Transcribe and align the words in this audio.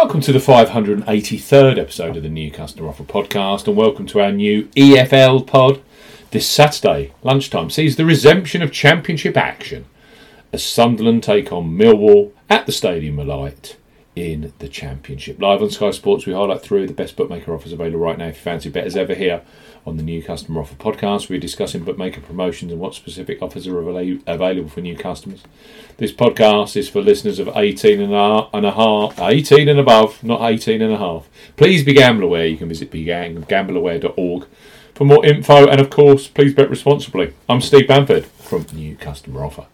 Welcome 0.00 0.20
to 0.20 0.32
the 0.32 0.38
583rd 0.38 1.76
episode 1.76 2.16
of 2.16 2.22
the 2.22 2.28
New 2.28 2.52
Customer 2.52 2.88
Offer 2.88 3.02
Podcast, 3.02 3.66
and 3.66 3.76
welcome 3.76 4.06
to 4.06 4.20
our 4.20 4.30
new 4.30 4.66
EFL 4.76 5.44
pod. 5.44 5.82
This 6.30 6.48
Saturday, 6.48 7.12
lunchtime, 7.24 7.68
sees 7.68 7.96
the 7.96 8.04
resumption 8.04 8.62
of 8.62 8.70
Championship 8.70 9.36
action 9.36 9.86
as 10.52 10.62
Sunderland 10.62 11.24
take 11.24 11.50
on 11.50 11.76
Millwall 11.76 12.30
at 12.48 12.64
the 12.64 12.70
Stadium 12.70 13.18
of 13.18 13.26
Light 13.26 13.76
in 14.18 14.52
the 14.58 14.68
Championship. 14.68 15.40
Live 15.40 15.62
on 15.62 15.70
Sky 15.70 15.90
Sports, 15.92 16.26
we 16.26 16.32
highlight 16.32 16.60
through 16.60 16.86
the 16.86 16.92
best 16.92 17.16
bookmaker 17.16 17.54
offers 17.54 17.72
available 17.72 18.00
right 18.00 18.18
now 18.18 18.26
if 18.26 18.36
you 18.36 18.42
fancy 18.42 18.68
betters 18.68 18.96
ever 18.96 19.14
here 19.14 19.42
on 19.86 19.96
the 19.96 20.02
New 20.02 20.22
Customer 20.22 20.60
Offer 20.60 20.74
podcast. 20.74 21.28
We're 21.28 21.38
discussing 21.38 21.84
bookmaker 21.84 22.20
promotions 22.20 22.72
and 22.72 22.80
what 22.80 22.94
specific 22.94 23.40
offers 23.40 23.66
are 23.66 23.78
available 23.78 24.68
for 24.68 24.80
new 24.80 24.96
customers. 24.96 25.42
This 25.98 26.12
podcast 26.12 26.76
is 26.76 26.88
for 26.88 27.00
listeners 27.00 27.38
of 27.38 27.48
18 27.54 28.00
and 28.00 28.12
a, 28.12 28.48
and 28.52 28.66
a 28.66 28.72
half, 28.72 29.20
18 29.20 29.68
and 29.68 29.78
above, 29.78 30.22
not 30.24 30.42
18 30.42 30.82
and 30.82 30.92
a 30.92 30.98
half. 30.98 31.28
Please 31.56 31.84
be 31.84 31.94
gamble 31.94 32.24
aware. 32.24 32.46
You 32.46 32.56
can 32.56 32.68
visit 32.68 32.90
begambleaware.org 32.90 34.46
for 34.94 35.04
more 35.04 35.24
info 35.24 35.68
and, 35.68 35.80
of 35.80 35.90
course, 35.90 36.26
please 36.26 36.54
bet 36.54 36.68
responsibly. 36.68 37.34
I'm 37.48 37.60
Steve 37.60 37.86
Bamford 37.86 38.26
from 38.26 38.66
New 38.72 38.96
Customer 38.96 39.44
Offer. 39.44 39.66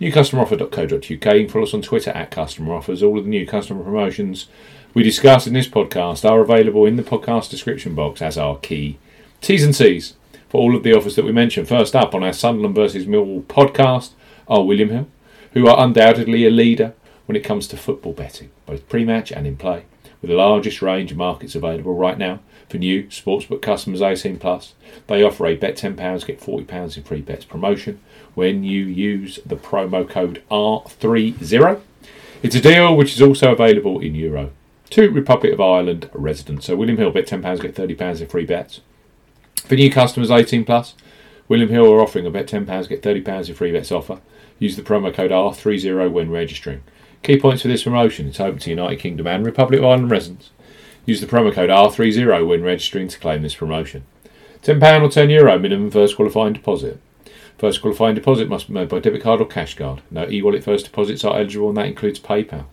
NewCustomeroffer.co.uk. 0.00 1.02
You 1.02 1.18
can 1.18 1.48
follow 1.48 1.64
us 1.64 1.74
on 1.74 1.82
Twitter 1.82 2.10
at 2.10 2.30
Customer 2.30 2.74
Offers. 2.74 3.02
All 3.02 3.18
of 3.18 3.24
the 3.24 3.30
new 3.30 3.46
customer 3.46 3.82
promotions 3.82 4.46
we 4.94 5.02
discuss 5.02 5.46
in 5.46 5.54
this 5.54 5.68
podcast 5.68 6.28
are 6.28 6.40
available 6.40 6.86
in 6.86 6.96
the 6.96 7.02
podcast 7.02 7.50
description 7.50 7.94
box 7.94 8.20
as 8.20 8.36
our 8.36 8.58
key 8.58 8.98
T's 9.40 9.64
and 9.64 9.74
C's 9.74 10.14
for 10.48 10.60
all 10.60 10.76
of 10.76 10.82
the 10.82 10.92
offers 10.92 11.16
that 11.16 11.24
we 11.24 11.32
mentioned. 11.32 11.68
First 11.68 11.94
up 11.94 12.14
on 12.14 12.24
our 12.24 12.32
Sunderland 12.32 12.74
versus 12.74 13.06
Millwall 13.06 13.44
podcast 13.44 14.10
are 14.48 14.64
William 14.64 14.90
Hill, 14.90 15.08
who 15.52 15.68
are 15.68 15.84
undoubtedly 15.84 16.44
a 16.44 16.50
leader 16.50 16.92
when 17.26 17.36
it 17.36 17.44
comes 17.44 17.68
to 17.68 17.76
football 17.76 18.12
betting, 18.12 18.50
both 18.66 18.88
pre-match 18.88 19.30
and 19.30 19.46
in 19.46 19.56
play, 19.56 19.84
with 20.20 20.30
the 20.30 20.36
largest 20.36 20.82
range 20.82 21.10
of 21.10 21.16
markets 21.16 21.54
available 21.54 21.94
right 21.94 22.18
now 22.18 22.40
for 22.68 22.78
new 22.78 23.04
sportsbook 23.04 23.62
customers 23.62 24.02
18 24.02 24.38
plus. 24.38 24.74
They 25.06 25.22
offer 25.22 25.46
a 25.46 25.56
bet 25.56 25.76
£10 25.76 26.26
get 26.26 26.40
£40 26.40 26.96
in 26.96 27.02
free 27.02 27.20
bets 27.20 27.44
promotion 27.44 28.00
when 28.34 28.62
you 28.64 28.84
use 28.84 29.40
the 29.44 29.56
promo 29.56 30.08
code 30.08 30.42
R30. 30.50 31.80
It's 32.42 32.54
a 32.54 32.60
deal 32.60 32.96
which 32.96 33.14
is 33.14 33.22
also 33.22 33.52
available 33.52 34.00
in 34.00 34.14
Euro 34.14 34.50
to 34.90 35.10
Republic 35.10 35.52
of 35.52 35.60
Ireland 35.60 36.10
residents. 36.12 36.66
So 36.66 36.76
William 36.76 36.98
Hill 36.98 37.10
bet 37.10 37.26
£10 37.26 37.60
get 37.60 37.74
£30 37.74 38.20
in 38.20 38.26
free 38.26 38.46
bets. 38.46 38.80
For 39.56 39.74
new 39.74 39.90
customers 39.90 40.30
18 40.30 40.64
plus, 40.64 40.94
William 41.48 41.68
Hill 41.68 41.92
are 41.92 42.00
offering 42.00 42.26
a 42.26 42.30
bet 42.30 42.46
£10 42.46 42.88
get 42.88 43.02
£30 43.02 43.48
in 43.48 43.54
free 43.54 43.72
bets 43.72 43.92
offer. 43.92 44.20
Use 44.58 44.76
the 44.76 44.82
promo 44.82 45.12
code 45.12 45.30
R30 45.30 46.10
when 46.10 46.30
registering. 46.30 46.82
Key 47.22 47.38
points 47.38 47.62
for 47.62 47.68
this 47.68 47.82
promotion 47.82 48.28
it's 48.28 48.40
open 48.40 48.58
to 48.60 48.70
United 48.70 48.96
Kingdom 48.96 49.26
and 49.26 49.44
Republic 49.44 49.80
of 49.80 49.84
Ireland 49.84 50.10
residents. 50.10 50.50
Use 51.04 51.20
the 51.20 51.26
promo 51.26 51.52
code 51.52 51.68
R30 51.68 52.46
when 52.46 52.62
registering 52.62 53.08
to 53.08 53.18
claim 53.18 53.42
this 53.42 53.54
promotion. 53.54 54.04
£10 54.62 54.76
or 55.02 55.08
€10 55.08 55.30
Euro 55.30 55.58
minimum 55.58 55.90
first 55.90 56.16
qualifying 56.16 56.54
deposit. 56.54 56.98
First 57.58 57.82
qualifying 57.82 58.14
deposit 58.14 58.48
must 58.48 58.68
be 58.68 58.72
made 58.72 58.88
by 58.88 59.00
debit 59.00 59.22
card 59.22 59.42
or 59.42 59.46
cash 59.46 59.76
card. 59.76 60.00
No 60.10 60.26
e 60.30 60.40
wallet 60.40 60.64
first 60.64 60.86
deposits 60.86 61.22
are 61.24 61.36
eligible, 61.36 61.68
and 61.68 61.76
that 61.76 61.86
includes 61.86 62.18
PayPal. 62.18 62.64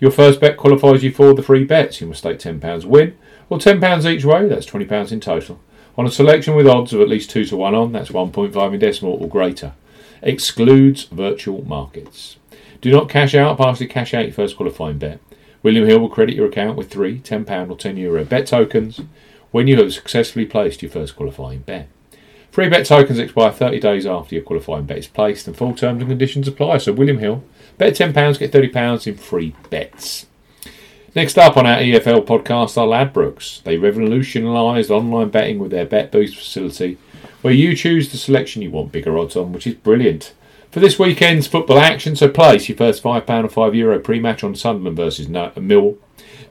Your 0.00 0.10
first 0.10 0.40
bet 0.40 0.56
qualifies 0.56 1.04
you 1.04 1.10
for 1.12 1.34
the 1.34 1.42
free 1.42 1.64
bets. 1.64 2.00
You 2.00 2.06
must 2.06 2.20
stake 2.20 2.38
£10 2.38 2.84
win 2.86 3.16
or 3.50 3.58
£10 3.58 4.10
each 4.10 4.24
way, 4.24 4.48
that's 4.48 4.66
£20 4.66 5.12
in 5.12 5.20
total. 5.20 5.60
On 5.98 6.06
a 6.06 6.10
selection 6.10 6.54
with 6.54 6.66
odds 6.66 6.92
of 6.94 7.00
at 7.00 7.08
least 7.08 7.30
2 7.30 7.44
to 7.46 7.56
1 7.56 7.74
on, 7.74 7.92
that's 7.92 8.10
1.5 8.10 8.72
in 8.72 8.80
decimal 8.80 9.22
or 9.22 9.28
greater. 9.28 9.74
Excludes 10.22 11.04
virtual 11.04 11.62
markets. 11.66 12.36
Do 12.80 12.90
not 12.90 13.08
cash 13.08 13.34
out, 13.34 13.56
partially 13.58 13.86
cash 13.86 14.14
out 14.14 14.24
your 14.24 14.32
first 14.32 14.56
qualifying 14.56 14.98
bet. 14.98 15.20
William 15.62 15.86
Hill 15.86 15.98
will 15.98 16.08
credit 16.08 16.36
your 16.36 16.46
account 16.46 16.76
with 16.76 16.90
three 16.90 17.18
£10 17.18 17.70
or 17.70 17.76
€10 17.76 17.98
Euro 17.98 18.24
bet 18.24 18.46
tokens 18.46 19.00
when 19.50 19.66
you 19.66 19.76
have 19.76 19.92
successfully 19.92 20.46
placed 20.46 20.82
your 20.82 20.90
first 20.90 21.16
qualifying 21.16 21.60
bet. 21.60 21.88
Free 22.50 22.68
bet 22.68 22.86
tokens 22.86 23.18
expire 23.18 23.52
30 23.52 23.80
days 23.80 24.06
after 24.06 24.34
your 24.34 24.44
qualifying 24.44 24.86
bet 24.86 24.98
is 24.98 25.06
placed 25.06 25.46
and 25.46 25.56
full 25.56 25.74
terms 25.74 26.00
and 26.00 26.08
conditions 26.08 26.48
apply. 26.48 26.78
So, 26.78 26.92
William 26.92 27.18
Hill, 27.18 27.44
bet 27.76 27.94
£10, 27.94 28.38
get 28.38 28.52
£30 28.52 29.06
in 29.06 29.16
free 29.16 29.54
bets. 29.68 30.26
Next 31.14 31.38
up 31.38 31.56
on 31.56 31.66
our 31.66 31.78
EFL 31.78 32.24
podcast 32.26 32.76
are 32.76 32.86
Ladbrokes. 32.86 33.62
They 33.62 33.78
revolutionised 33.78 34.90
online 34.90 35.30
betting 35.30 35.58
with 35.58 35.70
their 35.70 35.86
Bet 35.86 36.12
Boost 36.12 36.36
facility, 36.36 36.98
where 37.42 37.54
you 37.54 37.74
choose 37.74 38.10
the 38.10 38.18
selection 38.18 38.62
you 38.62 38.70
want 38.70 38.92
bigger 38.92 39.18
odds 39.18 39.36
on, 39.36 39.52
which 39.52 39.66
is 39.66 39.74
brilliant. 39.74 40.34
For 40.70 40.80
this 40.80 40.98
weekend's 40.98 41.46
football 41.46 41.78
action, 41.78 42.16
so 42.16 42.28
place 42.28 42.68
your 42.68 42.76
first 42.76 43.02
£5 43.02 43.22
or 43.22 43.70
€5 43.70 43.76
Euro 43.76 43.98
pre-match 43.98 44.44
on 44.44 44.54
Sunderland 44.54 44.96
versus 44.96 45.28
uh, 45.34 45.52
Mill, 45.56 45.96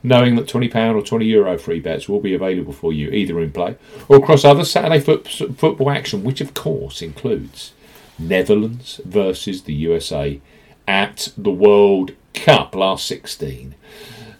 knowing 0.02 0.34
that 0.36 0.46
£20 0.46 0.74
or 0.94 1.02
€20 1.02 1.26
Euro 1.28 1.56
free 1.58 1.80
bets 1.80 2.08
will 2.08 2.20
be 2.20 2.34
available 2.34 2.72
for 2.72 2.92
you 2.92 3.08
either 3.10 3.40
in 3.40 3.52
play 3.52 3.76
or 4.08 4.16
across 4.16 4.44
other 4.44 4.64
Saturday 4.64 5.00
foot, 5.00 5.28
football 5.28 5.90
action, 5.90 6.24
which 6.24 6.40
of 6.40 6.54
course 6.54 7.02
includes 7.02 7.72
Netherlands 8.18 9.00
versus 9.04 9.62
the 9.62 9.74
USA 9.74 10.40
at 10.88 11.32
the 11.36 11.52
World 11.52 12.12
Cup 12.34 12.74
last 12.74 13.06
16. 13.06 13.74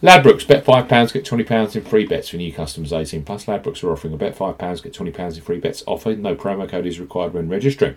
Ladbrokes, 0.02 0.46
bet 0.46 0.64
£5, 0.64 1.12
get 1.12 1.24
£20 1.24 1.76
in 1.76 1.82
free 1.82 2.06
bets 2.06 2.28
for 2.28 2.36
new 2.36 2.52
customers 2.52 2.92
18 2.92 3.24
plus. 3.24 3.46
Ladbrokes 3.46 3.82
are 3.82 3.92
offering 3.92 4.14
a 4.14 4.16
bet 4.16 4.36
£5, 4.36 4.82
get 4.82 4.92
£20 4.92 5.36
in 5.36 5.42
free 5.42 5.58
bets 5.58 5.82
offer. 5.86 6.14
No 6.14 6.34
promo 6.34 6.68
code 6.68 6.86
is 6.86 7.00
required 7.00 7.34
when 7.34 7.48
registering. 7.48 7.96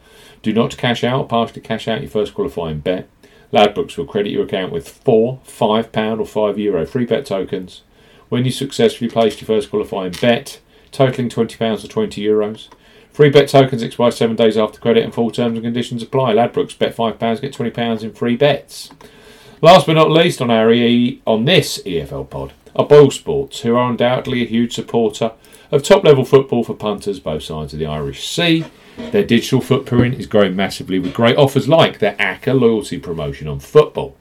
Do 0.41 0.53
not 0.53 0.77
cash 0.77 1.03
out 1.03 1.29
partially 1.29 1.61
cash 1.61 1.87
out 1.87 2.01
your 2.01 2.09
first 2.09 2.33
qualifying 2.33 2.79
bet. 2.79 3.07
Ladbrokes 3.53 3.97
will 3.97 4.05
credit 4.05 4.31
your 4.31 4.45
account 4.45 4.71
with 4.71 4.89
four 4.89 5.39
£5 5.45 6.19
or 6.19 6.53
€5 6.53 6.57
Euro 6.57 6.85
free 6.85 7.05
bet 7.05 7.25
tokens 7.25 7.81
when 8.29 8.45
you 8.45 8.51
successfully 8.51 9.09
placed 9.09 9.41
your 9.41 9.47
first 9.47 9.69
qualifying 9.69 10.13
bet, 10.21 10.59
totaling 10.91 11.29
£20 11.29 11.83
or 11.83 12.07
€20. 12.07 12.69
Free 13.11 13.29
bet 13.29 13.49
tokens 13.49 13.83
expire 13.83 14.09
seven 14.09 14.37
days 14.37 14.57
after 14.57 14.79
credit 14.79 15.03
and 15.03 15.13
full 15.13 15.31
terms 15.31 15.55
and 15.55 15.63
conditions 15.63 16.01
apply. 16.01 16.33
Ladbrokes 16.33 16.77
bet 16.77 16.95
£5, 16.95 17.41
get 17.41 17.53
£20 17.53 18.03
in 18.03 18.13
free 18.13 18.37
bets. 18.37 18.89
Last 19.61 19.85
but 19.85 19.93
not 19.93 20.09
least 20.09 20.41
on 20.41 20.49
our 20.49 20.71
EE, 20.71 21.21
on 21.27 21.43
this 21.43 21.83
EFL 21.85 22.29
pod 22.29 22.53
are 22.75 22.85
Boyle 22.85 23.11
Sports, 23.11 23.61
who 23.61 23.75
are 23.75 23.89
undoubtedly 23.89 24.41
a 24.41 24.47
huge 24.47 24.73
supporter 24.73 25.31
of 25.71 25.83
top 25.83 26.03
level 26.03 26.25
football 26.25 26.63
for 26.63 26.73
punters 26.73 27.19
both 27.19 27.43
sides 27.43 27.73
of 27.73 27.79
the 27.79 27.85
Irish 27.85 28.27
Sea. 28.27 28.65
Their 28.97 29.25
digital 29.25 29.61
footprint 29.61 30.15
is 30.15 30.27
growing 30.27 30.55
massively 30.55 30.99
with 30.99 31.13
great 31.13 31.37
offers 31.37 31.67
like 31.67 31.99
their 31.99 32.15
ACCA 32.15 32.59
loyalty 32.59 32.99
promotion 32.99 33.47
on 33.47 33.59
football. 33.59 34.15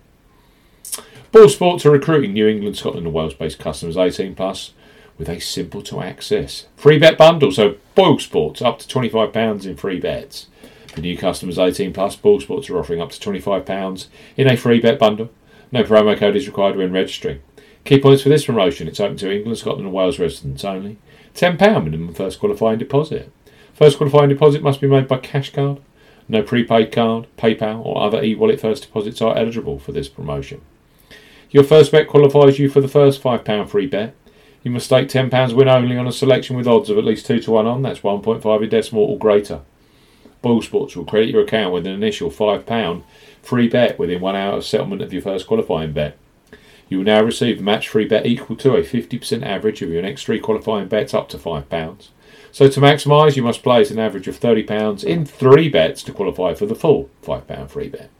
Boyle 1.33 1.49
Sports 1.49 1.87
are 1.87 1.91
recruiting 1.91 2.33
New 2.33 2.49
England, 2.49 2.77
Scotland, 2.77 3.06
and 3.06 3.15
Wales 3.15 3.34
based 3.34 3.59
customers 3.59 3.97
18 3.97 4.34
plus 4.34 4.72
with 5.17 5.28
a 5.28 5.38
simple 5.38 5.82
to 5.82 6.00
access 6.00 6.67
free 6.77 6.99
bet 6.99 7.19
bundle. 7.19 7.53
So 7.53 7.77
Boyle 7.94 8.19
Sports 8.19 8.62
up 8.62 8.78
to 8.81 8.88
£25 8.88 9.67
in 9.67 9.77
free 9.77 10.00
bets. 10.00 10.47
For 10.88 11.00
new 11.00 11.17
customers 11.17 11.59
18 11.59 11.93
plus, 11.93 12.17
Boyle 12.17 12.41
Sports 12.41 12.69
are 12.69 12.78
offering 12.78 13.00
up 13.00 13.11
to 13.12 13.31
£25 13.31 14.06
in 14.37 14.49
a 14.49 14.56
free 14.56 14.81
bet 14.81 14.99
bundle. 14.99 15.31
No 15.71 15.84
promo 15.84 16.17
code 16.17 16.34
is 16.34 16.49
required 16.49 16.77
when 16.77 16.91
registering. 16.91 17.41
Key 17.85 18.01
points 18.01 18.23
for 18.23 18.29
this 18.29 18.45
promotion 18.45 18.89
it's 18.89 19.01
open 19.01 19.17
to 19.19 19.33
England, 19.33 19.59
Scotland, 19.59 19.87
and 19.87 19.94
Wales 19.94 20.19
residents 20.19 20.65
only. 20.65 20.99
£10 21.35 21.85
minimum 21.85 22.15
first 22.15 22.38
qualifying 22.38 22.79
deposit. 22.79 23.32
First 23.75 23.97
qualifying 23.97 24.29
deposit 24.29 24.62
must 24.62 24.81
be 24.81 24.87
made 24.87 25.09
by 25.09 25.19
cash 25.19 25.53
card. 25.53 25.81
No 26.29 26.43
prepaid 26.43 26.93
card, 26.93 27.27
PayPal, 27.37 27.85
or 27.85 28.03
other 28.03 28.23
e 28.23 28.35
wallet 28.35 28.61
first 28.61 28.82
deposits 28.85 29.21
are 29.21 29.37
eligible 29.37 29.79
for 29.79 29.93
this 29.93 30.09
promotion. 30.09 30.61
Your 31.50 31.65
first 31.65 31.91
bet 31.91 32.06
qualifies 32.06 32.59
you 32.59 32.69
for 32.69 32.81
the 32.81 32.88
first 32.88 33.23
£5 33.23 33.69
free 33.69 33.87
bet. 33.87 34.15
You 34.62 34.71
must 34.71 34.87
stake 34.87 35.09
£10 35.09 35.55
win 35.55 35.69
only 35.69 35.97
on 35.97 36.06
a 36.06 36.12
selection 36.12 36.56
with 36.56 36.69
odds 36.69 36.91
of 36.91 36.99
at 36.99 37.05
least 37.05 37.26
2 37.26 37.41
to 37.41 37.50
1 37.50 37.67
on, 37.67 37.83
that's 37.83 38.00
1.5 38.00 38.62
in 38.62 38.69
decimal 38.69 39.05
or 39.05 39.19
greater. 39.19 39.62
Boyle 40.43 40.62
Sports 40.62 40.94
will 40.94 41.05
credit 41.05 41.31
your 41.31 41.43
account 41.43 41.73
with 41.73 41.87
an 41.87 41.93
initial 41.93 42.31
£5 42.31 43.03
free 43.43 43.69
bet 43.69 43.99
within 43.99 44.21
one 44.21 44.37
hour 44.37 44.59
of 44.59 44.65
settlement 44.65 45.03
of 45.03 45.12
your 45.12 45.23
first 45.23 45.47
qualifying 45.47 45.93
bet. 45.93 46.17
You 46.90 46.98
will 46.98 47.04
now 47.04 47.22
receive 47.22 47.60
a 47.60 47.62
match 47.62 47.88
free 47.88 48.04
bet 48.04 48.26
equal 48.26 48.56
to 48.56 48.75
a 48.75 48.82
50% 48.82 49.46
average 49.46 49.81
of 49.81 49.90
your 49.90 50.02
next 50.02 50.25
three 50.25 50.40
qualifying 50.40 50.88
bets 50.88 51.14
up 51.14 51.28
to 51.31 51.38
£5. 51.38 52.08
So 52.50 52.69
to 52.69 52.81
maximise, 52.81 53.37
you 53.37 53.44
must 53.44 53.62
place 53.62 53.92
an 53.92 54.00
average 54.00 54.26
of 54.26 54.40
£30 54.40 55.04
in 55.04 55.25
three 55.25 55.69
bets 55.69 56.02
to 56.02 56.12
qualify 56.12 56.52
for 56.52 56.66
the 56.66 56.75
full 56.75 57.08
£5 57.22 57.70
free 57.70 57.88
bet. 57.88 58.10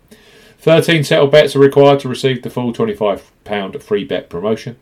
13 0.61 1.02
settled 1.02 1.32
bets 1.32 1.56
are 1.56 1.61
required 1.61 1.99
to 2.00 2.08
receive 2.08 2.43
the 2.43 2.50
full 2.50 2.72
£25 2.72 3.82
free 3.82 4.05
bet 4.05 4.31
promotion. 4.31 4.76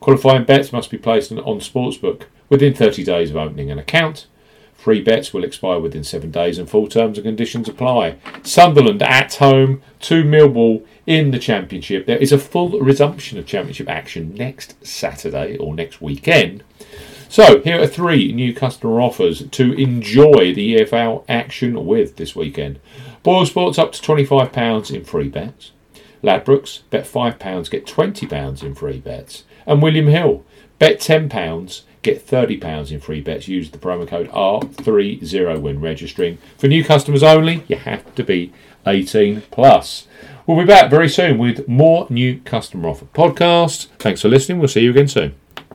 Qualifying 0.00 0.44
bets 0.44 0.72
must 0.72 0.90
be 0.90 0.98
placed 0.98 1.30
on, 1.30 1.38
Sportsbook 1.38 2.24
within 2.48 2.74
30 2.74 3.04
days 3.04 3.30
of 3.30 3.36
opening 3.36 3.70
an 3.70 3.78
account. 3.78 4.26
Free 4.78 5.02
bets 5.02 5.34
will 5.34 5.42
expire 5.42 5.80
within 5.80 6.04
seven 6.04 6.30
days 6.30 6.56
and 6.56 6.70
full 6.70 6.86
terms 6.86 7.18
and 7.18 7.24
conditions 7.24 7.68
apply. 7.68 8.16
Sunderland 8.44 9.02
at 9.02 9.34
home 9.34 9.82
to 10.02 10.22
Millwall 10.22 10.86
in 11.04 11.32
the 11.32 11.40
Championship. 11.40 12.06
There 12.06 12.16
is 12.16 12.30
a 12.30 12.38
full 12.38 12.78
resumption 12.78 13.38
of 13.38 13.46
Championship 13.46 13.88
action 13.88 14.32
next 14.34 14.86
Saturday 14.86 15.56
or 15.56 15.74
next 15.74 16.00
weekend. 16.00 16.62
So, 17.28 17.60
here 17.60 17.82
are 17.82 17.88
three 17.88 18.32
new 18.32 18.54
customer 18.54 19.00
offers 19.00 19.48
to 19.48 19.72
enjoy 19.72 20.54
the 20.54 20.76
EFL 20.76 21.24
action 21.28 21.84
with 21.84 22.16
this 22.16 22.36
weekend. 22.36 22.78
Boyle 23.24 23.46
Sports 23.46 23.80
up 23.80 23.90
to 23.92 24.00
£25 24.00 24.94
in 24.94 25.04
free 25.04 25.28
bets. 25.28 25.72
Ladbrokes, 26.22 26.82
bet 26.90 27.04
£5, 27.04 27.70
get 27.70 27.84
£20 27.84 28.62
in 28.62 28.74
free 28.76 29.00
bets. 29.00 29.42
And 29.66 29.82
William 29.82 30.06
Hill, 30.06 30.44
bet 30.78 31.00
£10, 31.00 31.82
get 32.02 32.26
£30 32.26 32.90
in 32.90 33.00
free 33.00 33.20
bets. 33.20 33.48
Use 33.48 33.70
the 33.70 33.78
promo 33.78 34.06
code 34.06 34.28
R30 34.30 35.60
when 35.60 35.80
registering. 35.80 36.38
For 36.56 36.68
new 36.68 36.84
customers 36.84 37.22
only, 37.22 37.64
you 37.68 37.76
have 37.76 38.14
to 38.14 38.24
be 38.24 38.52
18 38.86 39.42
plus. 39.50 40.06
We'll 40.46 40.58
be 40.58 40.64
back 40.64 40.90
very 40.90 41.08
soon 41.08 41.38
with 41.38 41.68
more 41.68 42.06
new 42.08 42.40
customer 42.40 42.88
offer 42.88 43.06
podcasts. 43.06 43.88
Thanks 43.98 44.22
for 44.22 44.28
listening. 44.28 44.58
We'll 44.58 44.68
see 44.68 44.80
you 44.80 44.90
again 44.90 45.08
soon. 45.08 45.34